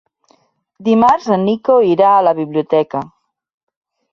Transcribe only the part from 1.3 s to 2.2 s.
en Nico irà